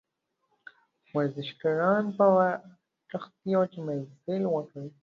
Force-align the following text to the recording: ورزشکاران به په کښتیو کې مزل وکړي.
ورزشکاران 1.15 2.05
به 2.17 2.25
په 2.37 2.49
کښتیو 3.11 3.61
کې 3.71 3.79
مزل 3.85 4.43
وکړي. 4.49 4.89